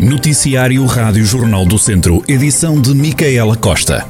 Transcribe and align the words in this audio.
Noticiário 0.00 0.86
Rádio 0.86 1.24
Jornal 1.24 1.66
do 1.66 1.76
Centro, 1.76 2.22
edição 2.28 2.80
de 2.80 2.94
Micaela 2.94 3.56
Costa. 3.56 4.06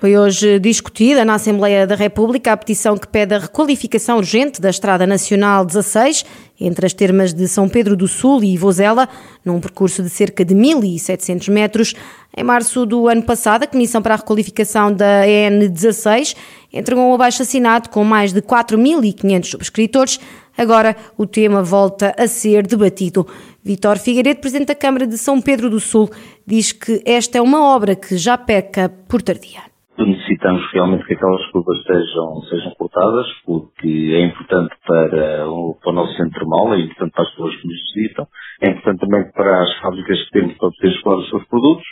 Foi 0.00 0.16
hoje 0.16 0.60
discutida 0.60 1.24
na 1.24 1.34
Assembleia 1.34 1.88
da 1.88 1.96
República 1.96 2.52
a 2.52 2.56
petição 2.56 2.96
que 2.96 3.08
pede 3.08 3.34
a 3.34 3.38
requalificação 3.40 4.18
urgente 4.18 4.60
da 4.60 4.70
Estrada 4.70 5.08
Nacional 5.08 5.64
16 5.64 6.24
entre 6.60 6.86
as 6.86 6.92
termas 6.92 7.34
de 7.34 7.48
São 7.48 7.68
Pedro 7.68 7.96
do 7.96 8.06
Sul 8.06 8.44
e 8.44 8.56
Vozela, 8.56 9.08
num 9.44 9.58
percurso 9.58 10.00
de 10.00 10.08
cerca 10.08 10.44
de 10.44 10.54
1.700 10.54 11.50
metros. 11.50 11.94
Em 12.36 12.44
março 12.44 12.86
do 12.86 13.08
ano 13.08 13.24
passado, 13.24 13.64
a 13.64 13.66
Comissão 13.66 14.00
para 14.00 14.14
a 14.14 14.18
Requalificação 14.18 14.92
da 14.92 15.26
EN16 15.26 16.36
entregou 16.72 17.10
um 17.10 17.14
abaixo-assinado 17.14 17.88
com 17.88 18.04
mais 18.04 18.32
de 18.32 18.40
4.500 18.40 19.44
subscritores. 19.46 20.20
Agora 20.58 20.96
o 21.16 21.26
tema 21.26 21.62
volta 21.62 22.14
a 22.18 22.26
ser 22.26 22.66
debatido. 22.66 23.26
Vitor 23.64 23.98
Figueiredo, 23.98 24.40
Presidente 24.40 24.68
da 24.68 24.74
Câmara 24.74 25.06
de 25.06 25.16
São 25.16 25.40
Pedro 25.40 25.70
do 25.70 25.78
Sul, 25.78 26.10
diz 26.46 26.72
que 26.72 27.02
esta 27.06 27.38
é 27.38 27.40
uma 27.40 27.74
obra 27.74 27.94
que 27.94 28.16
já 28.16 28.36
peca 28.36 28.88
por 29.08 29.22
tardia 29.22 29.68
necessitamos 30.04 30.62
realmente 30.72 31.04
que 31.06 31.14
aquelas 31.14 31.44
curvas 31.50 31.82
sejam, 31.82 32.42
sejam 32.42 32.72
cortadas, 32.78 33.26
porque 33.44 34.12
é 34.14 34.26
importante 34.26 34.74
para 34.86 35.48
o, 35.48 35.76
para 35.82 35.90
o 35.90 35.94
nosso 35.94 36.14
centro 36.16 36.38
termal, 36.38 36.74
é 36.74 36.80
importante 36.80 37.12
para 37.12 37.24
as 37.24 37.30
pessoas 37.30 37.56
que 37.56 37.66
nos 37.66 37.76
visitam, 37.94 38.26
é 38.62 38.70
importante 38.70 39.00
também 39.00 39.32
para 39.32 39.62
as 39.62 39.78
fábricas 39.78 40.24
que 40.24 40.30
temos 40.30 40.56
para 40.56 40.70
poder 40.70 40.88
explorar 40.94 41.18
os 41.18 41.30
seus 41.30 41.44
produtos. 41.48 41.86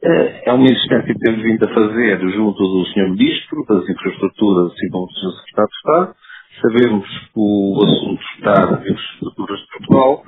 Eh, 0.00 0.42
é 0.46 0.52
uma 0.52 0.64
insistência 0.64 1.12
que 1.12 1.18
temos 1.18 1.42
vindo 1.42 1.64
a 1.64 1.74
fazer 1.74 2.20
junto 2.30 2.58
do 2.58 2.86
Sr. 2.86 3.10
Ministro 3.10 3.64
das 3.68 3.88
Infraestruturas, 3.88 4.72
assim 4.72 4.88
como 4.90 5.06
do 5.06 5.12
Sr. 5.12 5.32
Secretário 5.40 5.70
de 5.70 5.76
Estado. 5.76 6.14
Sabemos 6.60 7.06
que 7.08 7.40
o 7.40 7.82
assunto 7.84 8.22
está 8.36 8.66
nas 8.70 8.80
infraestruturas 8.80 9.60
de 9.60 9.66
Portugal. 9.68 10.22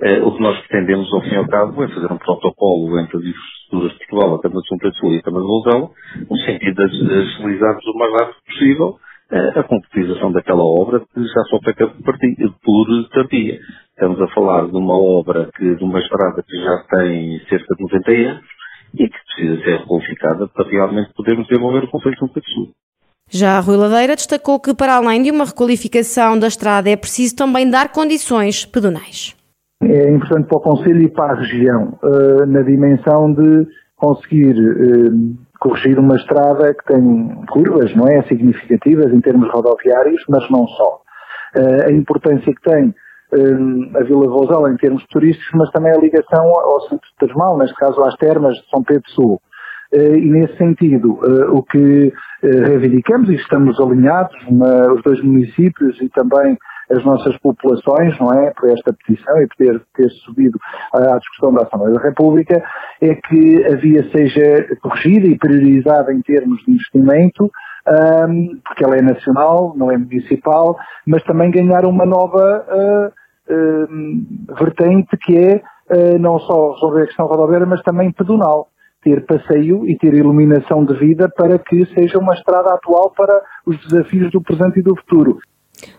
Eh, 0.00 0.22
o 0.22 0.32
que 0.36 0.42
nós 0.42 0.58
pretendemos, 0.60 1.12
ao 1.12 1.22
fim 1.22 1.34
e 1.34 1.36
ao 1.36 1.48
cabo, 1.48 1.82
é 1.84 1.88
fazer 1.88 2.12
um 2.12 2.18
protocolo 2.18 3.00
entre 3.00 3.18
as 3.18 3.24
infraestruturas 3.24 3.92
de 3.92 3.98
Portugal, 3.98 4.34
a 4.34 4.42
Câmara 4.42 4.60
de 4.62 4.68
São 4.68 4.78
Pedro 4.78 5.14
e 5.14 5.18
a 5.18 5.22
Câmara 5.22 5.44
de 5.44 5.50
Lousão, 5.50 5.90
no 6.30 6.36
sentido 6.38 6.74
de 6.74 6.84
agilizarmos 6.84 7.86
o 7.86 7.98
mais 7.98 8.12
rápido 8.12 8.36
possível 8.46 8.98
eh, 9.32 9.60
a 9.60 9.62
concretização 9.64 10.32
daquela 10.32 10.62
obra 10.62 11.00
que 11.00 11.24
já 11.24 11.42
só 11.50 11.58
peca 11.60 11.88
por 11.88 12.18
tardia. 13.10 13.60
Estamos 13.90 14.20
a 14.20 14.28
falar 14.28 14.68
de 14.68 14.76
uma 14.76 14.94
obra, 14.94 15.50
que, 15.56 15.74
de 15.74 15.84
uma 15.84 15.98
estrada 15.98 16.42
que 16.42 16.56
já 16.58 16.84
tem 16.90 17.40
cerca 17.48 17.74
de 17.74 17.82
90 17.82 18.12
anos 18.12 18.44
e 18.94 19.08
que 19.08 19.18
precisa 19.24 19.64
ser 19.64 19.78
requalificada 19.78 20.48
para 20.48 20.68
realmente 20.68 21.12
podermos 21.14 21.48
desenvolver 21.48 21.84
o 21.84 21.90
Conselho 21.90 22.14
de 22.14 22.20
São 22.20 22.28
Pedro. 22.28 22.74
Já 23.34 23.58
Rui 23.60 23.78
Ladeira 23.78 24.14
destacou 24.14 24.60
que, 24.60 24.74
para 24.74 24.96
além 24.96 25.22
de 25.22 25.30
uma 25.30 25.46
requalificação 25.46 26.38
da 26.38 26.48
estrada, 26.48 26.90
é 26.90 26.96
preciso 26.96 27.34
também 27.34 27.68
dar 27.68 27.90
condições 27.90 28.66
pedonais. 28.66 29.34
É 29.82 30.10
importante 30.10 30.48
para 30.48 30.58
o 30.58 30.60
Conselho 30.60 31.02
e 31.02 31.08
para 31.08 31.32
a 31.32 31.36
região, 31.36 31.98
uh, 32.02 32.44
na 32.44 32.60
dimensão 32.60 33.32
de 33.32 33.66
conseguir 33.96 34.54
uh, 34.54 35.36
corrigir 35.58 35.98
uma 35.98 36.16
estrada 36.16 36.74
que 36.74 36.84
tem 36.84 37.42
curvas, 37.50 37.96
não 37.96 38.06
é? 38.06 38.22
Significativas 38.24 39.10
em 39.10 39.20
termos 39.22 39.50
rodoviários, 39.50 40.22
mas 40.28 40.48
não 40.50 40.66
só. 40.68 41.00
Uh, 41.56 41.88
a 41.88 41.90
importância 41.90 42.52
que 42.54 42.70
tem 42.70 42.94
a 43.96 44.02
Vila 44.02 44.28
Vouzela 44.28 44.70
em 44.70 44.76
termos 44.76 45.02
turísticos, 45.06 45.48
mas 45.54 45.70
também 45.70 45.90
a 45.90 45.98
ligação 45.98 46.44
ao 46.48 46.82
centro 46.82 47.08
termal, 47.18 47.56
neste 47.56 47.74
caso 47.76 48.02
às 48.04 48.14
termas 48.16 48.54
de 48.56 48.68
São 48.68 48.82
Pedro 48.82 49.08
Sul. 49.12 49.40
E 49.92 50.30
nesse 50.30 50.56
sentido, 50.56 51.18
o 51.50 51.62
que 51.62 52.12
reivindicamos, 52.42 53.28
e 53.28 53.34
estamos 53.34 53.78
alinhados, 53.78 54.34
os 54.96 55.02
dois 55.02 55.22
municípios 55.22 56.00
e 56.00 56.08
também 56.08 56.56
as 56.92 57.04
nossas 57.04 57.36
populações, 57.38 58.18
não 58.18 58.32
é, 58.32 58.50
por 58.50 58.68
esta 58.70 58.92
petição 58.92 59.40
e 59.40 59.46
por 59.46 59.56
ter, 59.56 59.82
ter 59.94 60.10
subido 60.24 60.58
à 60.92 61.18
discussão 61.18 61.52
da 61.54 61.62
Assembleia 61.62 61.94
da 61.94 62.02
República, 62.02 62.62
é 63.00 63.14
que 63.14 63.64
a 63.64 63.76
via 63.76 64.08
seja 64.10 64.76
corrigida 64.82 65.26
e 65.26 65.38
priorizada 65.38 66.12
em 66.12 66.20
termos 66.20 66.62
de 66.64 66.72
investimento, 66.72 67.50
um, 67.88 68.60
porque 68.64 68.84
ela 68.84 68.96
é 68.96 69.02
nacional, 69.02 69.74
não 69.76 69.90
é 69.90 69.96
municipal, 69.96 70.76
mas 71.06 71.22
também 71.24 71.50
ganhar 71.50 71.84
uma 71.84 72.04
nova 72.04 72.64
uh, 72.68 74.54
vertente 74.54 75.16
que 75.16 75.36
é 75.36 75.62
uh, 75.90 76.18
não 76.18 76.38
só 76.38 76.74
resolver 76.74 77.02
a 77.02 77.06
questão 77.06 77.26
rodoviária, 77.26 77.66
mas 77.66 77.82
também 77.82 78.12
pedonal 78.12 78.68
ter 79.02 79.24
passeio 79.26 79.88
e 79.88 79.96
ter 79.96 80.14
iluminação 80.14 80.84
de 80.84 80.94
vida 80.98 81.28
para 81.28 81.58
que 81.58 81.86
seja 81.94 82.18
uma 82.18 82.34
estrada 82.34 82.72
atual 82.72 83.12
para 83.16 83.42
os 83.66 83.76
desafios 83.86 84.30
do 84.30 84.40
presente 84.40 84.78
e 84.78 84.82
do 84.82 84.96
futuro. 84.96 85.38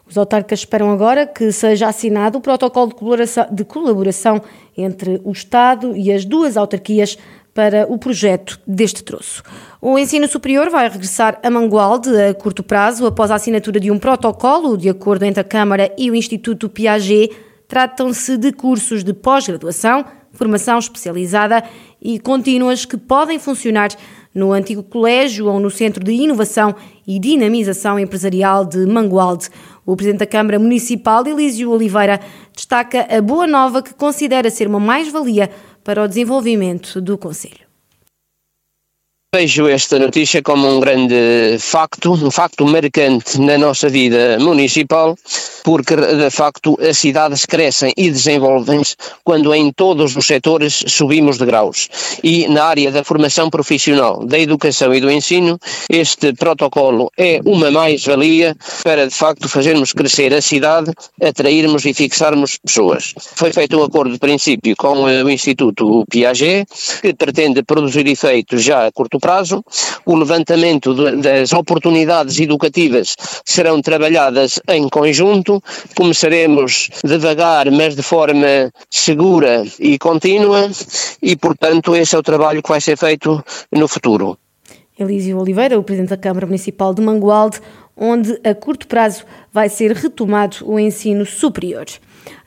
Os 0.07 0.17
autarcas 0.17 0.59
esperam 0.59 0.91
agora 0.91 1.25
que 1.25 1.51
seja 1.51 1.87
assinado 1.87 2.37
o 2.37 2.41
protocolo 2.41 2.89
de 2.89 2.95
colaboração, 2.95 3.47
de 3.51 3.65
colaboração 3.65 4.41
entre 4.77 5.19
o 5.23 5.31
Estado 5.31 5.95
e 5.95 6.11
as 6.11 6.23
duas 6.23 6.55
autarquias 6.55 7.17
para 7.53 7.85
o 7.91 7.97
projeto 7.97 8.59
deste 8.65 9.03
troço. 9.03 9.43
O 9.79 9.97
ensino 9.99 10.27
superior 10.27 10.69
vai 10.69 10.89
regressar 10.89 11.39
a 11.43 11.49
Mangualde 11.49 12.09
a 12.09 12.33
curto 12.33 12.63
prazo 12.63 13.05
após 13.05 13.29
a 13.29 13.35
assinatura 13.35 13.79
de 13.79 13.91
um 13.91 13.99
protocolo 13.99 14.77
de 14.77 14.89
acordo 14.89 15.23
entre 15.23 15.41
a 15.41 15.43
Câmara 15.43 15.93
e 15.97 16.09
o 16.09 16.15
Instituto 16.15 16.67
Piaget. 16.67 17.31
Tratam-se 17.67 18.37
de 18.37 18.51
cursos 18.51 19.03
de 19.03 19.13
pós-graduação, 19.13 20.05
formação 20.31 20.79
especializada 20.79 21.63
e 22.03 22.19
contínuas 22.19 22.83
que 22.83 22.97
podem 22.97 23.39
funcionar 23.39 23.89
no 24.35 24.51
antigo 24.51 24.83
colégio 24.83 25.47
ou 25.47 25.59
no 25.59 25.69
Centro 25.69 26.03
de 26.03 26.11
Inovação 26.11 26.75
e 27.07 27.19
Dinamização 27.19 27.97
Empresarial 27.97 28.65
de 28.65 28.85
Mangualde. 28.85 29.47
O 29.85 29.95
Presidente 29.95 30.19
da 30.19 30.27
Câmara 30.27 30.59
Municipal, 30.59 31.25
Elísio 31.25 31.71
Oliveira, 31.71 32.19
destaca 32.53 33.07
a 33.09 33.21
boa 33.21 33.47
nova 33.47 33.81
que 33.81 33.93
considera 33.93 34.49
ser 34.49 34.67
uma 34.67 34.79
mais-valia 34.79 35.49
para 35.83 36.03
o 36.03 36.07
desenvolvimento 36.07 36.99
do 36.99 37.17
Conselho. 37.17 37.63
Vejo 39.35 39.67
esta 39.67 39.97
notícia 39.97 40.43
como 40.43 40.67
um 40.67 40.79
grande 40.79 41.57
facto, 41.59 42.13
um 42.13 42.29
facto 42.29 42.65
marcante 42.67 43.41
na 43.41 43.57
nossa 43.57 43.89
vida 43.89 44.37
municipal, 44.39 45.17
porque 45.63 45.95
de 45.95 46.29
facto 46.29 46.77
as 46.81 46.97
cidades 46.97 47.45
crescem 47.45 47.93
e 47.97 48.09
desenvolvem-se 48.09 48.95
quando 49.23 49.53
em 49.53 49.71
todos 49.71 50.15
os 50.15 50.25
setores 50.25 50.83
subimos 50.87 51.37
de 51.37 51.45
graus. 51.45 51.89
E 52.23 52.47
na 52.47 52.65
área 52.65 52.91
da 52.91 53.03
formação 53.03 53.49
profissional, 53.49 54.25
da 54.25 54.37
educação 54.39 54.93
e 54.93 54.99
do 54.99 55.09
ensino, 55.09 55.57
este 55.89 56.33
protocolo 56.33 57.11
é 57.17 57.39
uma 57.45 57.71
mais-valia 57.71 58.55
para 58.83 59.07
de 59.07 59.13
facto 59.13 59.47
fazermos 59.47 59.93
crescer 59.93 60.33
a 60.33 60.41
cidade, 60.41 60.91
atrairmos 61.21 61.85
e 61.85 61.93
fixarmos 61.93 62.57
pessoas. 62.57 63.13
Foi 63.35 63.51
feito 63.51 63.79
um 63.79 63.83
acordo 63.83 64.13
de 64.13 64.19
princípio 64.19 64.75
com 64.75 65.03
o 65.03 65.29
Instituto 65.29 66.05
Piaget, 66.09 66.67
que 67.01 67.13
pretende 67.13 67.63
produzir 67.63 68.07
efeitos 68.07 68.63
já 68.63 68.87
a 68.87 68.91
curto 68.91 69.19
prazo. 69.19 69.63
O 70.05 70.15
levantamento 70.15 70.93
das 71.17 71.53
oportunidades 71.53 72.39
educativas 72.39 73.15
serão 73.45 73.81
trabalhadas 73.81 74.59
em 74.69 74.87
conjunto. 74.89 75.52
Começaremos 75.95 76.89
devagar, 77.03 77.69
mas 77.71 77.95
de 77.95 78.03
forma 78.03 78.71
segura 78.89 79.63
e 79.79 79.97
contínua, 79.97 80.69
e, 81.21 81.35
portanto, 81.35 81.95
esse 81.95 82.15
é 82.15 82.19
o 82.19 82.23
trabalho 82.23 82.63
que 82.63 82.69
vai 82.69 82.81
ser 82.81 82.97
feito 82.97 83.43
no 83.71 83.87
futuro. 83.87 84.37
Elísio 84.97 85.39
Oliveira, 85.39 85.79
o 85.79 85.83
Presidente 85.83 86.09
da 86.09 86.17
Câmara 86.17 86.45
Municipal 86.45 86.93
de 86.93 87.01
Mangualde, 87.01 87.59
onde 87.97 88.39
a 88.43 88.53
curto 88.53 88.87
prazo 88.87 89.23
vai 89.51 89.69
ser 89.69 89.91
retomado 89.91 90.57
o 90.63 90.79
ensino 90.79 91.25
superior. 91.25 91.85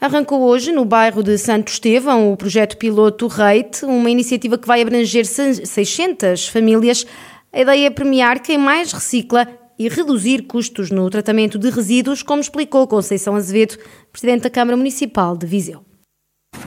Arrancou 0.01 0.43
hoje, 0.43 0.73
no 0.73 0.85
bairro 0.85 1.23
de 1.23 1.37
Santo 1.39 1.69
Estevão, 1.69 2.33
o 2.33 2.37
projeto 2.37 2.77
piloto 2.77 3.27
Reite, 3.27 3.85
uma 3.85 4.11
iniciativa 4.11 4.57
que 4.57 4.67
vai 4.67 4.81
abranger 4.81 5.27
600 5.27 6.49
famílias. 6.49 7.07
A 7.53 7.61
ideia 7.61 7.87
é 7.87 7.91
premiar 7.91 8.41
quem 8.41 8.59
mais 8.59 8.93
recicla 8.93 9.47
e 9.79 9.89
reduzir 9.89 10.43
custos 10.43 10.91
no 10.91 11.09
tratamento 11.11 11.59
de 11.59 11.71
resíduos, 11.71 12.23
como 12.23 12.41
explicou 12.41 12.87
Conceição 12.87 13.37
Azevedo, 13.37 13.77
Presidente 14.13 14.43
da 14.43 14.51
Câmara 14.51 14.77
Municipal 14.77 15.37
de 15.37 15.47
Viseu. 15.47 15.83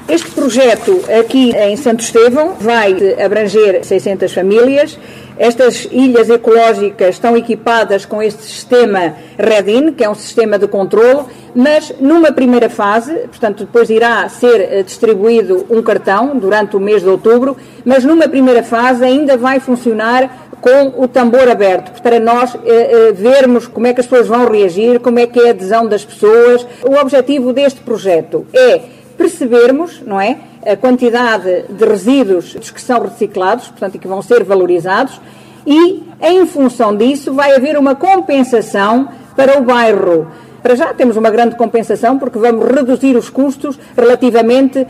Este 0.08 0.30
projeto 0.32 1.02
aqui 1.20 1.52
em 1.56 1.76
Santo 1.76 2.02
Estevão 2.02 2.56
vai 2.56 2.96
abranger 3.24 3.84
600 3.84 4.32
famílias 4.32 4.98
estas 5.40 5.88
ilhas 5.90 6.30
ecológicas 6.30 7.16
estão 7.16 7.38
equipadas 7.38 8.04
com 8.04 8.22
este 8.22 8.44
sistema 8.44 9.16
REDIN, 9.38 9.94
que 9.94 10.04
é 10.04 10.10
um 10.10 10.14
sistema 10.14 10.60
de 10.60 10.68
controle, 10.68 11.28
mas 11.56 11.94
numa 11.98 12.30
primeira 12.34 12.70
fase, 12.70 13.14
portanto, 13.20 13.64
depois 13.64 13.90
irá 13.90 14.28
ser 14.28 14.60
eh, 14.60 14.84
distribuído 14.84 15.66
um 15.70 15.82
cartão 15.82 16.38
durante 16.38 16.76
o 16.76 16.80
mês 16.80 17.04
de 17.04 17.08
outubro, 17.08 17.56
mas 17.86 18.04
numa 18.04 18.28
primeira 18.28 18.62
fase 18.64 19.06
ainda 19.06 19.38
vai 19.38 19.62
funcionar 19.62 20.49
com 20.62 21.02
o 21.02 21.08
tambor 21.08 21.48
aberto, 21.50 22.02
para 22.02 22.20
nós 22.20 22.56
eh, 22.56 22.60
eh, 22.66 23.12
vermos 23.12 23.68
como 23.68 23.88
é 23.88 23.94
que 23.94 24.02
as 24.02 24.08
pessoas 24.08 24.28
vão 24.28 24.50
reagir, 24.50 25.00
como 25.00 25.20
é 25.20 25.28
que 25.28 25.40
é 25.40 25.48
a 25.48 25.50
adesão 25.52 25.88
das 25.88 26.04
pessoas. 26.04 26.66
O 26.84 26.96
objetivo 26.96 27.54
deste 27.54 27.82
projeto 27.82 28.46
é 28.54 28.82
percebermos, 29.18 30.02
não 30.06 30.20
é, 30.20 30.38
a 30.66 30.76
quantidade 30.76 31.66
de 31.70 31.86
resíduos 31.86 32.54
que 32.74 32.82
são 32.82 33.02
reciclados, 33.02 33.68
portanto, 33.68 33.96
e 33.96 34.00
que 34.00 34.08
vão 34.08 34.22
ser 34.22 34.44
valorizados, 34.44 35.20
e 35.66 36.04
em 36.22 36.46
função 36.46 36.96
disso 36.96 37.34
vai 37.34 37.56
haver 37.56 37.78
uma 37.78 37.96
compensação 37.96 39.10
para 39.36 39.60
o 39.60 39.64
bairro. 39.64 40.28
Para 40.62 40.76
já 40.76 40.94
temos 40.94 41.18
uma 41.18 41.30
grande 41.30 41.56
compensação 41.56 42.18
porque 42.20 42.38
vamos 42.38 42.66
reduzir 42.68 43.16
os 43.16 43.30
custos 43.30 43.80
relativamente 43.96 44.86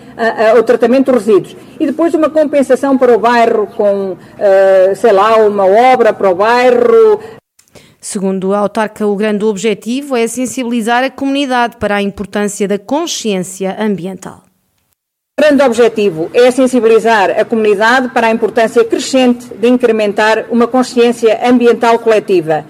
ao 0.53 0.63
tratamento 0.63 1.11
dos 1.11 1.25
resíduos. 1.25 1.55
E 1.79 1.85
depois 1.85 2.13
uma 2.13 2.29
compensação 2.29 2.97
para 2.97 3.15
o 3.15 3.19
bairro 3.19 3.67
com, 3.67 4.11
uh, 4.13 4.95
sei 4.95 5.11
lá, 5.11 5.37
uma 5.37 5.65
obra 5.65 6.13
para 6.13 6.29
o 6.29 6.35
bairro, 6.35 7.19
Segundo 8.01 8.53
a 8.53 8.59
autarca, 8.59 9.05
o 9.05 9.15
grande 9.15 9.43
objetivo 9.43 10.15
é 10.15 10.25
sensibilizar 10.25 11.03
a 11.03 11.09
comunidade 11.09 11.75
para 11.75 11.97
a 11.97 12.01
importância 12.01 12.65
da 12.65 12.79
consciência 12.79 13.75
ambiental. 13.77 14.43
O 15.37 15.41
grande 15.41 15.63
objetivo 15.63 16.29
é 16.33 16.49
sensibilizar 16.49 17.29
a 17.29 17.43
comunidade 17.43 18.09
para 18.09 18.27
a 18.27 18.31
importância 18.31 18.83
crescente 18.85 19.47
de 19.53 19.67
incrementar 19.67 20.45
uma 20.49 20.65
consciência 20.65 21.39
ambiental 21.45 21.99
coletiva. 21.99 22.65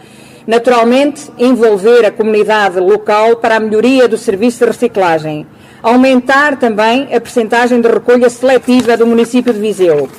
Naturalmente, 0.49 1.29
envolver 1.37 2.03
a 2.03 2.11
comunidade 2.11 2.79
local 2.79 3.35
para 3.35 3.57
a 3.57 3.59
melhoria 3.59 4.07
do 4.07 4.17
serviço 4.17 4.57
de 4.57 4.71
reciclagem. 4.71 5.45
Aumentar 5.83 6.57
também 6.57 7.03
a 7.15 7.21
percentagem 7.21 7.79
de 7.79 7.87
recolha 7.87 8.31
seletiva 8.31 8.97
do 8.97 9.05
município 9.05 9.53
de 9.53 9.59
Viseu 9.59 10.09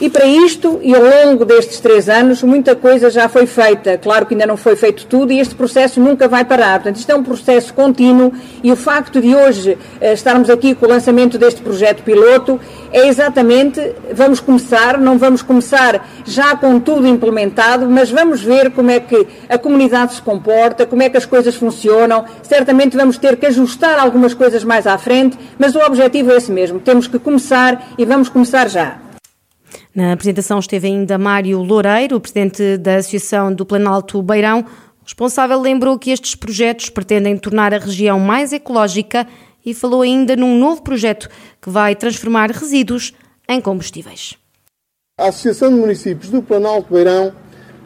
e 0.00 0.08
para 0.08 0.26
isto, 0.26 0.78
e 0.80 0.94
ao 0.94 1.02
longo 1.02 1.44
destes 1.44 1.80
três 1.80 2.08
anos, 2.08 2.40
muita 2.44 2.76
coisa 2.76 3.10
já 3.10 3.28
foi 3.28 3.46
feita. 3.46 3.98
Claro 3.98 4.26
que 4.26 4.34
ainda 4.34 4.46
não 4.46 4.56
foi 4.56 4.76
feito 4.76 5.06
tudo 5.06 5.32
e 5.32 5.40
este 5.40 5.56
processo 5.56 6.00
nunca 6.00 6.28
vai 6.28 6.44
parar. 6.44 6.74
Portanto, 6.74 6.96
isto 6.96 7.10
é 7.10 7.16
um 7.16 7.22
processo 7.24 7.74
contínuo 7.74 8.32
e 8.62 8.70
o 8.70 8.76
facto 8.76 9.20
de 9.20 9.34
hoje 9.34 9.72
uh, 9.72 10.12
estarmos 10.12 10.48
aqui 10.50 10.72
com 10.76 10.86
o 10.86 10.88
lançamento 10.88 11.36
deste 11.36 11.60
projeto 11.60 12.04
piloto 12.04 12.60
é 12.92 13.08
exatamente, 13.08 13.80
vamos 14.12 14.38
começar, 14.38 14.98
não 14.98 15.18
vamos 15.18 15.42
começar 15.42 16.08
já 16.24 16.54
com 16.54 16.78
tudo 16.78 17.04
implementado, 17.04 17.90
mas 17.90 18.08
vamos 18.08 18.40
ver 18.40 18.70
como 18.70 18.92
é 18.92 19.00
que 19.00 19.26
a 19.48 19.58
comunidade 19.58 20.14
se 20.14 20.22
comporta, 20.22 20.86
como 20.86 21.02
é 21.02 21.10
que 21.10 21.16
as 21.16 21.26
coisas 21.26 21.56
funcionam. 21.56 22.24
Certamente 22.44 22.96
vamos 22.96 23.18
ter 23.18 23.36
que 23.36 23.46
ajustar 23.46 23.98
algumas 23.98 24.32
coisas 24.32 24.62
mais 24.62 24.86
à 24.86 24.96
frente, 24.96 25.36
mas 25.58 25.74
o 25.74 25.80
objetivo 25.80 26.30
é 26.30 26.36
esse 26.36 26.52
mesmo. 26.52 26.78
Temos 26.78 27.08
que 27.08 27.18
começar 27.18 27.94
e 27.98 28.04
vamos 28.04 28.28
começar 28.28 28.68
já. 28.70 29.07
Na 29.98 30.12
apresentação 30.12 30.60
esteve 30.60 30.86
ainda 30.86 31.18
Mário 31.18 31.60
Loureiro, 31.60 32.20
presidente 32.20 32.76
da 32.76 32.98
Associação 32.98 33.52
do 33.52 33.66
Planalto 33.66 34.22
Beirão. 34.22 34.60
O 35.00 35.04
responsável 35.04 35.60
lembrou 35.60 35.98
que 35.98 36.12
estes 36.12 36.36
projetos 36.36 36.88
pretendem 36.88 37.36
tornar 37.36 37.74
a 37.74 37.78
região 37.78 38.20
mais 38.20 38.52
ecológica 38.52 39.26
e 39.66 39.74
falou 39.74 40.02
ainda 40.02 40.36
num 40.36 40.56
novo 40.56 40.82
projeto 40.82 41.28
que 41.60 41.68
vai 41.68 41.96
transformar 41.96 42.48
resíduos 42.52 43.12
em 43.48 43.60
combustíveis. 43.60 44.38
A 45.18 45.30
Associação 45.30 45.68
de 45.68 45.80
Municípios 45.80 46.30
do 46.30 46.42
Planalto 46.42 46.94
Beirão 46.94 47.32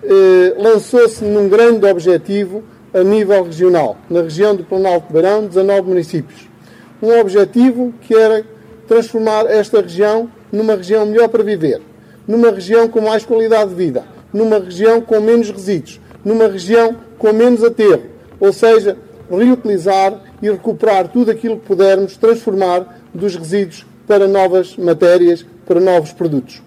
eh, 0.02 0.54
lançou-se 0.58 1.24
num 1.24 1.48
grande 1.48 1.86
objetivo 1.86 2.62
a 2.92 3.02
nível 3.02 3.42
regional. 3.42 3.96
Na 4.10 4.20
região 4.20 4.54
do 4.54 4.64
Planalto 4.64 5.10
Beirão, 5.10 5.46
19 5.46 5.88
municípios. 5.88 6.46
Um 7.02 7.18
objetivo 7.18 7.94
que 8.02 8.14
era 8.14 8.44
transformar 8.86 9.46
esta 9.46 9.80
região 9.80 10.30
numa 10.52 10.76
região 10.76 11.06
melhor 11.06 11.30
para 11.30 11.42
viver, 11.42 11.80
numa 12.26 12.50
região 12.50 12.88
com 12.88 13.00
mais 13.00 13.24
qualidade 13.24 13.70
de 13.70 13.76
vida, 13.76 14.04
numa 14.32 14.58
região 14.58 15.00
com 15.00 15.20
menos 15.20 15.50
resíduos, 15.50 16.00
numa 16.24 16.46
região 16.46 16.96
com 17.18 17.32
menos 17.32 17.62
aterro, 17.62 18.04
ou 18.40 18.52
seja, 18.52 18.96
reutilizar 19.30 20.20
e 20.40 20.50
recuperar 20.50 21.08
tudo 21.08 21.30
aquilo 21.30 21.58
que 21.58 21.66
pudermos 21.66 22.16
transformar 22.16 23.00
dos 23.14 23.36
resíduos 23.36 23.86
para 24.06 24.26
novas 24.26 24.76
matérias, 24.76 25.44
para 25.66 25.80
novos 25.80 26.12
produtos. 26.12 26.62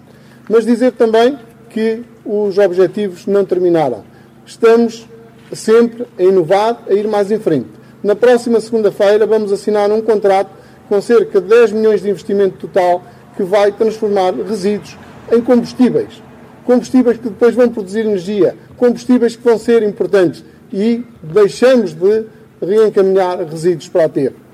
Mas 0.49 0.65
dizer 0.65 0.93
também 0.93 1.37
que 1.69 2.03
os 2.25 2.57
objetivos 2.57 3.27
não 3.27 3.45
terminaram. 3.45 4.03
Estamos 4.45 5.07
sempre 5.53 6.05
a 6.17 6.23
inovar, 6.23 6.83
a 6.89 6.93
ir 6.93 7.07
mais 7.07 7.31
em 7.31 7.39
frente. 7.39 7.67
Na 8.03 8.15
próxima 8.15 8.59
segunda-feira 8.59 9.25
vamos 9.25 9.51
assinar 9.51 9.91
um 9.91 10.01
contrato 10.01 10.49
com 10.87 11.01
cerca 11.01 11.41
de 11.41 11.47
10 11.47 11.71
milhões 11.71 12.01
de 12.01 12.09
investimento 12.09 12.57
total 12.67 13.03
que 13.35 13.43
vai 13.43 13.71
transformar 13.71 14.33
resíduos 14.33 14.97
em 15.31 15.41
combustíveis. 15.41 16.21
Combustíveis 16.63 17.17
que 17.17 17.29
depois 17.29 17.53
vão 17.53 17.69
produzir 17.69 18.01
energia, 18.01 18.55
combustíveis 18.77 19.35
que 19.35 19.43
vão 19.43 19.57
ser 19.57 19.83
importantes 19.83 20.43
e 20.73 21.03
deixamos 21.21 21.93
de 21.93 22.25
reencaminhar 22.61 23.37
resíduos 23.39 23.87
para 23.87 24.05
a 24.05 24.09
terra. 24.09 24.45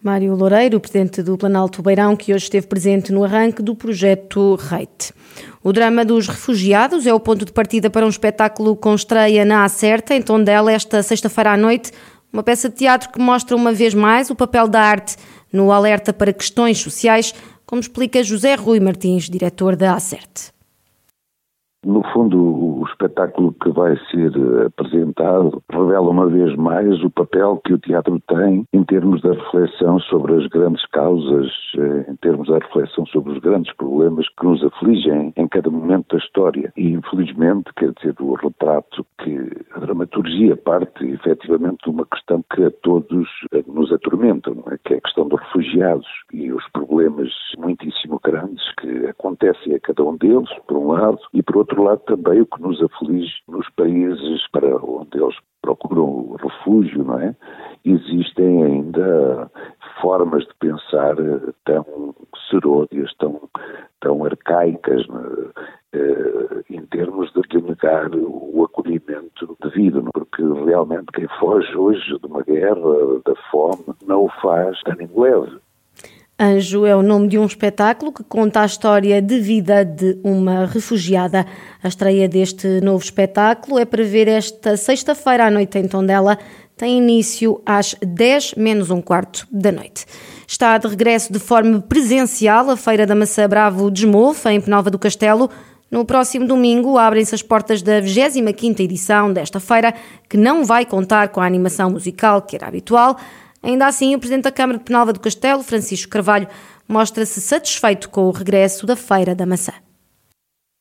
Mário 0.00 0.36
Loureiro, 0.36 0.78
presidente 0.78 1.22
do 1.24 1.36
Planalto 1.36 1.82
Beirão, 1.82 2.14
que 2.14 2.32
hoje 2.32 2.44
esteve 2.44 2.68
presente 2.68 3.12
no 3.12 3.24
arranque 3.24 3.60
do 3.60 3.74
projeto 3.74 4.54
REIT. 4.54 5.12
O 5.62 5.72
drama 5.72 6.04
dos 6.04 6.28
refugiados 6.28 7.04
é 7.04 7.12
o 7.12 7.18
ponto 7.18 7.44
de 7.44 7.52
partida 7.52 7.90
para 7.90 8.06
um 8.06 8.08
espetáculo 8.08 8.76
com 8.76 8.94
estreia 8.94 9.44
na 9.44 9.64
Acerta, 9.64 10.14
em 10.14 10.22
Tondela, 10.22 10.72
esta 10.72 11.02
sexta-feira 11.02 11.52
à 11.52 11.56
noite. 11.56 11.90
Uma 12.32 12.44
peça 12.44 12.68
de 12.68 12.76
teatro 12.76 13.10
que 13.10 13.20
mostra 13.20 13.56
uma 13.56 13.72
vez 13.72 13.92
mais 13.92 14.30
o 14.30 14.36
papel 14.36 14.68
da 14.68 14.80
arte 14.80 15.16
no 15.52 15.72
alerta 15.72 16.12
para 16.12 16.32
questões 16.32 16.78
sociais, 16.78 17.34
como 17.68 17.80
explica 17.80 18.24
José 18.24 18.56
Rui 18.56 18.80
Martins, 18.80 19.28
diretor 19.28 19.76
da 19.76 19.92
ACERT. 19.92 20.54
No 21.84 22.02
fundo, 22.14 22.38
o 22.78 22.86
espetáculo 22.86 23.52
que 23.54 23.70
vai 23.70 23.96
ser 24.10 24.32
eh, 24.36 24.66
apresentado 24.66 25.62
revela 25.70 26.10
uma 26.10 26.28
vez 26.28 26.54
mais 26.56 27.02
o 27.02 27.10
papel 27.10 27.60
que 27.64 27.72
o 27.72 27.78
teatro 27.78 28.20
tem 28.28 28.64
em 28.72 28.84
termos 28.84 29.20
da 29.22 29.32
reflexão 29.32 29.98
sobre 30.00 30.34
as 30.34 30.46
grandes 30.46 30.84
causas, 30.86 31.50
eh, 31.76 32.06
em 32.08 32.16
termos 32.16 32.48
da 32.48 32.58
reflexão 32.58 33.04
sobre 33.06 33.32
os 33.32 33.38
grandes 33.38 33.74
problemas 33.74 34.26
que 34.28 34.44
nos 34.44 34.62
afligem 34.64 35.32
em 35.36 35.48
cada 35.48 35.70
momento 35.70 36.16
da 36.16 36.18
história. 36.18 36.72
E, 36.76 36.92
infelizmente, 36.92 37.72
quer 37.76 37.92
dizer, 37.92 38.14
o 38.20 38.34
retrato 38.34 39.04
que 39.22 39.50
a 39.74 39.80
dramaturgia 39.80 40.56
parte 40.56 41.04
efetivamente 41.04 41.84
de 41.84 41.90
uma 41.90 42.06
questão 42.06 42.44
que 42.54 42.64
a 42.64 42.70
todos 42.82 43.28
eh, 43.52 43.64
nos 43.66 43.92
atormenta, 43.92 44.50
é? 44.70 44.78
que 44.84 44.94
é 44.94 44.98
a 44.98 45.00
questão 45.00 45.26
dos 45.26 45.40
refugiados 45.40 46.06
e 46.32 46.52
os 46.52 46.64
problemas 46.72 47.30
muitíssimo 47.56 48.20
grandes 48.22 48.62
que 48.80 49.06
acontecem 49.06 49.74
a 49.74 49.80
cada 49.80 50.04
um 50.04 50.16
deles, 50.16 50.48
por 50.66 50.76
um 50.76 50.88
lado, 50.92 51.18
e 51.32 51.42
por 51.42 51.56
outro 51.56 51.82
lado, 51.82 52.00
também 52.06 52.40
o 52.40 52.46
que 52.46 52.60
nos 52.60 52.67
aflige 52.82 53.32
nos 53.48 53.68
países 53.70 54.46
para 54.52 54.76
onde 54.76 55.18
eles 55.18 55.36
procuram 55.62 56.36
refúgio, 56.40 57.04
não 57.04 57.18
é? 57.18 57.34
Existem 57.84 58.64
ainda 58.64 59.50
formas 60.00 60.44
de 60.44 60.54
pensar 60.60 61.16
tão 61.64 62.14
seródias, 62.50 63.12
tão, 63.18 63.40
tão 64.00 64.24
arcaicas, 64.24 65.06
é? 65.92 66.74
em 66.74 66.84
termos 66.86 67.32
de 67.32 67.62
negar 67.62 68.10
o 68.14 68.64
acolhimento 68.64 69.56
devido, 69.62 70.00
é? 70.00 70.10
porque 70.12 70.42
realmente 70.42 71.06
quem 71.12 71.28
foge 71.40 71.74
hoje 71.76 72.18
de 72.18 72.26
uma 72.26 72.42
guerra, 72.42 73.20
da 73.24 73.34
fome, 73.50 73.84
não 74.06 74.24
o 74.24 74.28
faz 74.40 74.78
a 74.86 74.94
nem 74.94 75.08
leve. 75.14 75.58
Anjo 76.40 76.86
é 76.86 76.94
o 76.94 77.02
nome 77.02 77.26
de 77.26 77.36
um 77.36 77.44
espetáculo 77.44 78.12
que 78.12 78.22
conta 78.22 78.60
a 78.60 78.64
história 78.64 79.20
de 79.20 79.40
vida 79.40 79.84
de 79.84 80.20
uma 80.22 80.66
refugiada. 80.66 81.44
A 81.82 81.88
estreia 81.88 82.28
deste 82.28 82.80
novo 82.80 83.02
espetáculo 83.02 83.76
é 83.76 83.84
para 83.84 84.04
ver 84.04 84.28
esta 84.28 84.76
sexta-feira 84.76 85.46
à 85.46 85.50
noite 85.50 85.76
em 85.80 85.88
Tondela. 85.88 86.38
Tem 86.76 86.96
início 86.96 87.60
às 87.66 87.96
10 88.00 88.54
menos 88.54 88.88
um 88.88 89.02
quarto 89.02 89.48
da 89.50 89.72
noite. 89.72 90.06
Está 90.46 90.78
de 90.78 90.86
regresso 90.86 91.32
de 91.32 91.40
forma 91.40 91.80
presencial 91.80 92.70
a 92.70 92.76
Feira 92.76 93.04
da 93.04 93.16
Maçã 93.16 93.48
Bravo 93.48 93.90
Desmolfa, 93.90 94.52
em 94.52 94.60
Penalva 94.60 94.90
do 94.90 94.98
Castelo. 94.98 95.50
No 95.90 96.04
próximo 96.04 96.46
domingo 96.46 96.98
abrem-se 96.98 97.34
as 97.34 97.42
portas 97.42 97.82
da 97.82 98.00
25ª 98.00 98.78
edição 98.78 99.32
desta 99.32 99.58
feira, 99.58 99.92
que 100.28 100.36
não 100.36 100.64
vai 100.64 100.86
contar 100.86 101.30
com 101.30 101.40
a 101.40 101.46
animação 101.46 101.90
musical 101.90 102.42
que 102.42 102.54
era 102.54 102.68
habitual. 102.68 103.16
Ainda 103.62 103.86
assim, 103.86 104.14
o 104.14 104.18
Presidente 104.18 104.44
da 104.44 104.52
Câmara 104.52 104.78
de 104.78 104.84
Penalva 104.84 105.12
do 105.12 105.20
Castelo, 105.20 105.62
Francisco 105.62 106.10
Carvalho, 106.10 106.48
mostra-se 106.86 107.40
satisfeito 107.40 108.08
com 108.08 108.22
o 108.22 108.30
regresso 108.30 108.86
da 108.86 108.96
Feira 108.96 109.34
da 109.34 109.44
Maçã. 109.44 109.72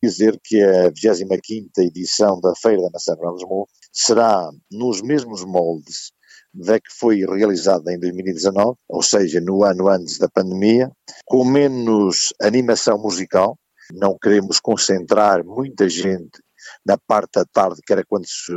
Dizer 0.01 0.39
que 0.43 0.62
a 0.62 0.89
25 0.89 1.69
edição 1.79 2.39
da 2.39 2.53
Feira 2.55 2.84
da 2.84 2.89
Maçã 2.93 3.15
Brandes-Mou 3.15 3.67
será 3.91 4.50
nos 4.72 5.01
mesmos 5.01 5.43
moldes 5.43 6.12
da 6.53 6.79
que 6.79 6.91
foi 6.91 7.17
realizada 7.17 7.91
em 7.91 8.00
2019, 8.00 8.77
ou 8.88 9.01
seja, 9.01 9.39
no 9.41 9.63
ano 9.63 9.88
antes 9.88 10.17
da 10.17 10.29
pandemia, 10.29 10.91
com 11.25 11.43
menos 11.43 12.34
animação 12.41 12.98
musical. 12.98 13.57
Não 13.93 14.17
queremos 14.17 14.60
concentrar 14.60 15.43
muita 15.46 15.88
gente 15.88 16.41
na 16.86 16.98
parte 16.98 17.31
da 17.36 17.46
tarde, 17.46 17.81
que 17.86 17.93
era 17.93 18.03
quando 18.05 18.25
se 18.27 18.51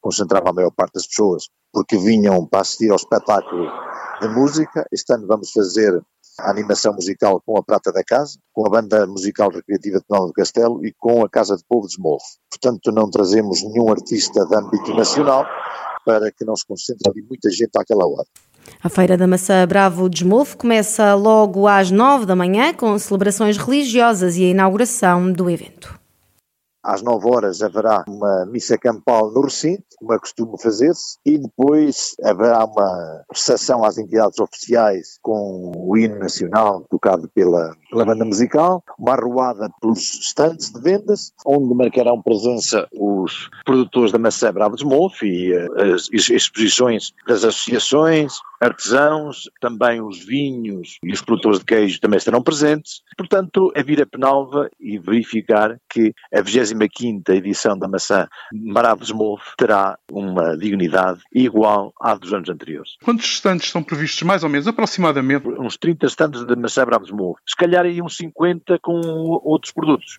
concentrava 0.00 0.50
a 0.50 0.52
maior 0.52 0.70
parte 0.70 0.94
das 0.94 1.06
pessoas, 1.06 1.48
porque 1.76 1.98
vinham 1.98 2.46
para 2.46 2.62
assistir 2.62 2.88
ao 2.88 2.96
espetáculo 2.96 3.70
de 4.22 4.28
música. 4.28 4.86
Este 4.90 5.12
ano 5.12 5.26
vamos 5.26 5.50
fazer 5.50 6.02
a 6.40 6.50
animação 6.50 6.94
musical 6.94 7.38
com 7.44 7.58
a 7.58 7.62
Prata 7.62 7.92
da 7.92 8.02
Casa, 8.02 8.38
com 8.50 8.66
a 8.66 8.70
Banda 8.70 9.06
Musical 9.06 9.50
Recreativa 9.50 9.98
de 9.98 10.04
Nova 10.08 10.28
do 10.28 10.32
Castelo 10.32 10.82
e 10.86 10.94
com 10.96 11.22
a 11.22 11.28
Casa 11.28 11.54
de 11.54 11.62
Povo 11.68 11.86
de 11.86 11.92
Smolf. 11.92 12.22
Portanto, 12.50 12.90
não 12.90 13.10
trazemos 13.10 13.62
nenhum 13.62 13.90
artista 13.90 14.46
de 14.46 14.56
âmbito 14.56 14.94
nacional 14.94 15.44
para 16.02 16.32
que 16.32 16.46
não 16.46 16.56
se 16.56 16.64
concentre 16.64 17.10
ali 17.10 17.22
muita 17.28 17.50
gente 17.50 17.72
àquela 17.76 18.06
hora. 18.06 18.26
A 18.82 18.88
Feira 18.88 19.18
da 19.18 19.26
Maçã 19.26 19.66
Bravo 19.66 20.08
de 20.08 20.22
Smolf 20.22 20.54
começa 20.54 21.14
logo 21.14 21.68
às 21.68 21.90
nove 21.90 22.24
da 22.24 22.34
manhã 22.34 22.72
com 22.72 22.98
celebrações 22.98 23.58
religiosas 23.58 24.38
e 24.38 24.44
a 24.44 24.48
inauguração 24.48 25.30
do 25.30 25.50
evento. 25.50 26.00
às 26.82 27.02
9 27.02 27.28
horas 27.28 27.60
haverá 27.60 28.02
uma 28.08 28.46
missa 28.46 28.78
campal 28.78 29.30
no 29.30 29.42
recinto, 29.42 29.84
como 29.96 30.12
é 30.12 30.18
costume 30.18 30.60
fazer-se, 30.60 31.18
e 31.24 31.38
depois 31.38 32.14
haverá 32.22 32.64
uma 32.64 33.24
recepção 33.30 33.84
às 33.84 33.98
entidades 33.98 34.38
oficiais 34.38 35.18
com 35.22 35.72
o 35.76 35.96
hino 35.96 36.18
nacional 36.18 36.84
tocado 36.90 37.28
pela, 37.34 37.74
pela 37.90 38.04
banda 38.04 38.24
musical, 38.24 38.82
uma 38.98 39.12
arruada 39.12 39.68
pelos 39.80 40.14
estantes 40.14 40.70
de 40.70 40.80
vendas, 40.80 41.32
onde 41.44 41.74
marcarão 41.74 42.22
presença 42.22 42.88
os 42.92 43.48
produtores 43.64 44.12
da 44.12 44.18
maçã 44.18 44.52
Bravo 44.52 44.76
de 44.76 44.84
e 45.22 45.52
uh, 45.52 45.94
as 45.94 46.08
exposições 46.30 47.12
das 47.26 47.44
associações, 47.44 48.34
artesãos, 48.60 49.50
também 49.60 50.00
os 50.00 50.24
vinhos 50.24 50.98
e 51.02 51.12
os 51.12 51.20
produtores 51.20 51.58
de 51.58 51.64
queijo 51.64 52.00
também 52.00 52.18
estarão 52.18 52.42
presentes. 52.42 53.02
Portanto, 53.16 53.72
é 53.74 53.82
vir 53.82 54.00
a 54.02 54.06
Penalva 54.06 54.70
e 54.80 54.98
verificar 54.98 55.78
que 55.88 56.12
a 56.32 56.40
25ª 56.40 57.30
edição 57.30 57.78
da 57.78 57.88
maçã 57.88 58.28
Maravilhos 58.52 59.12
Move 59.12 59.42
terá 59.56 59.95
uma 60.10 60.56
dignidade 60.56 61.20
igual 61.32 61.92
à 62.00 62.14
dos 62.14 62.32
anos 62.32 62.48
anteriores. 62.48 62.96
Quantos 63.02 63.26
estantes 63.26 63.70
são 63.70 63.82
previstos, 63.82 64.22
mais 64.22 64.42
ou 64.42 64.48
menos, 64.48 64.66
aproximadamente? 64.66 65.48
Uns 65.48 65.76
30 65.76 66.06
estantes 66.06 66.44
da 66.44 66.56
maçã 66.56 66.84
Bravos 66.84 67.10
Move. 67.10 67.38
Se 67.46 67.56
calhar 67.56 67.84
aí 67.84 68.00
uns 68.02 68.16
50 68.16 68.78
com 68.80 69.00
outros 69.44 69.72
produtos. 69.72 70.18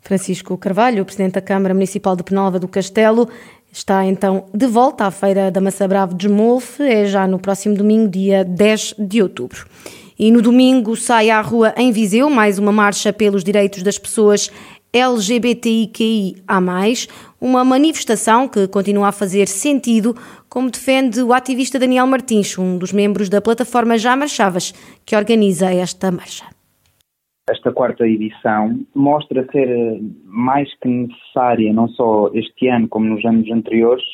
Francisco 0.00 0.56
Carvalho, 0.56 1.04
Presidente 1.04 1.34
da 1.34 1.40
Câmara 1.40 1.74
Municipal 1.74 2.16
de 2.16 2.22
Penalva 2.22 2.58
do 2.58 2.68
Castelo, 2.68 3.28
está 3.70 4.04
então 4.04 4.46
de 4.54 4.66
volta 4.66 5.04
à 5.04 5.10
Feira 5.10 5.50
da 5.50 5.60
Maçã 5.60 5.86
Bravo 5.86 6.14
de 6.14 6.28
Molfe, 6.28 6.82
é 6.82 7.06
já 7.06 7.26
no 7.26 7.38
próximo 7.38 7.76
domingo, 7.76 8.08
dia 8.08 8.44
10 8.44 8.94
de 8.98 9.22
outubro. 9.22 9.66
E 10.18 10.30
no 10.30 10.40
domingo 10.40 10.96
sai 10.96 11.28
à 11.28 11.42
rua 11.42 11.74
em 11.76 11.92
Viseu 11.92 12.30
mais 12.30 12.58
uma 12.58 12.72
marcha 12.72 13.12
pelos 13.12 13.44
direitos 13.44 13.82
das 13.82 13.98
pessoas 13.98 14.50
LGBTIQI 14.96 16.42
a 16.48 16.58
mais, 16.58 17.06
uma 17.38 17.62
manifestação 17.62 18.48
que 18.48 18.66
continua 18.66 19.08
a 19.08 19.12
fazer 19.12 19.46
sentido, 19.46 20.14
como 20.48 20.70
defende 20.70 21.20
o 21.20 21.34
ativista 21.34 21.78
Daniel 21.78 22.06
Martins, 22.06 22.56
um 22.58 22.78
dos 22.78 22.92
membros 22.92 23.28
da 23.28 23.42
plataforma 23.42 23.98
Já 23.98 24.16
Marchavas, 24.16 24.72
que 25.04 25.14
organiza 25.14 25.70
esta 25.70 26.10
marcha. 26.10 26.46
Esta 27.48 27.70
quarta 27.72 28.08
edição 28.08 28.80
mostra 28.94 29.46
ser 29.52 29.68
eh, 29.68 30.00
mais 30.24 30.68
que 30.80 30.88
necessária, 30.88 31.72
não 31.72 31.88
só 31.88 32.30
este 32.32 32.68
ano 32.68 32.88
como 32.88 33.06
nos 33.06 33.24
anos 33.24 33.48
anteriores, 33.50 34.04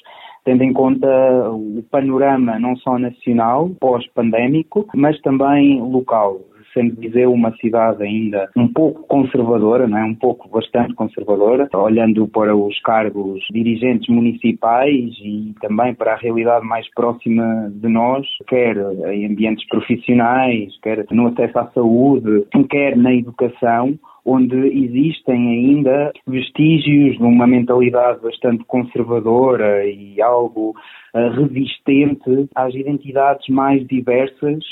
tendo 0.44 0.62
em 0.64 0.72
conta 0.72 1.06
o 1.50 1.82
panorama 1.90 2.58
não 2.58 2.76
só 2.76 2.98
nacional, 2.98 3.70
pós-pandémico, 3.80 4.86
mas 4.94 5.18
também 5.22 5.80
local 5.80 6.40
sendo 6.72 6.96
Viseu 6.96 7.32
uma 7.32 7.52
cidade 7.56 8.02
ainda 8.02 8.48
um 8.56 8.68
pouco 8.68 9.06
conservadora, 9.06 9.86
não 9.86 9.98
é? 9.98 10.04
um 10.04 10.14
pouco 10.14 10.48
bastante 10.48 10.94
conservadora, 10.94 11.68
olhando 11.74 12.26
para 12.28 12.54
os 12.54 12.78
cargos 12.80 13.42
dirigentes 13.50 14.08
municipais 14.08 15.10
e 15.22 15.54
também 15.60 15.94
para 15.94 16.14
a 16.14 16.16
realidade 16.16 16.66
mais 16.66 16.88
próxima 16.94 17.70
de 17.74 17.88
nós, 17.88 18.26
quer 18.48 18.76
em 19.12 19.26
ambientes 19.26 19.66
profissionais, 19.68 20.72
quer 20.82 21.04
no 21.10 21.28
acesso 21.28 21.58
à 21.58 21.66
saúde, 21.72 22.46
quer 22.70 22.96
na 22.96 23.14
educação, 23.14 23.98
onde 24.24 24.56
existem 24.56 25.48
ainda 25.48 26.12
vestígios 26.26 27.16
de 27.16 27.24
uma 27.24 27.46
mentalidade 27.46 28.20
bastante 28.22 28.64
conservadora 28.64 29.84
e 29.84 30.20
algo 30.22 30.74
uh, 31.14 31.28
resistente 31.30 32.48
às 32.54 32.74
identidades 32.74 33.48
mais 33.48 33.86
diversas 33.86 34.62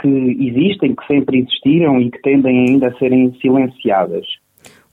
que 0.00 0.08
existem, 0.08 0.94
que 0.94 1.06
sempre 1.06 1.38
existiram 1.38 2.00
e 2.00 2.10
que 2.10 2.20
tendem 2.22 2.68
ainda 2.68 2.88
a 2.88 2.98
serem 2.98 3.34
silenciadas. 3.40 4.26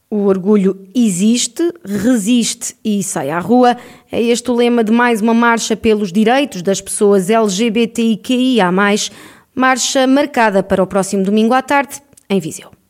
O 0.10 0.25
orgulho 0.27 0.77
existe, 0.95 1.63
resiste 1.83 2.75
e 2.86 3.01
sai 3.01 3.31
à 3.31 3.39
rua. 3.39 3.75
É 4.12 4.22
este 4.22 4.51
o 4.51 4.55
lema 4.55 4.83
de 4.83 4.91
mais 4.91 5.22
uma 5.22 5.33
marcha 5.33 5.75
pelos 5.75 6.12
direitos 6.12 6.62
das 6.62 6.79
pessoas 6.79 7.31
LGBTIQIA, 7.31 8.72
marcha 8.72 10.07
marcada 10.07 10.62
para 10.62 10.83
o 10.83 10.88
próximo 10.88 11.24
domingo 11.24 11.53
à 11.55 11.63
tarde, 11.63 12.00
em 12.29 12.39
Viseu. 12.39 12.82